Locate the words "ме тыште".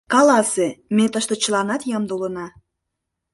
0.95-1.35